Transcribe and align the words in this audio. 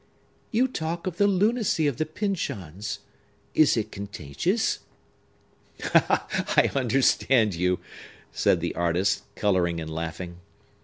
"You 0.49 0.67
talk 0.67 1.05
of 1.05 1.17
the 1.17 1.27
lunacy 1.27 1.85
of 1.85 1.97
the 1.97 2.07
Pyncheons; 2.07 3.01
is 3.53 3.77
it 3.77 3.91
contagious?" 3.91 4.79
"I 5.93 6.71
understand 6.73 7.53
you!" 7.53 7.77
said 8.31 8.61
the 8.61 8.73
artist, 8.73 9.21
coloring 9.35 9.79
and 9.79 9.93
laughing. 9.93 10.37